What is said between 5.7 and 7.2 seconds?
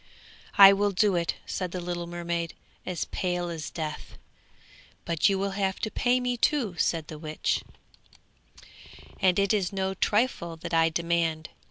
to pay me, too,' said the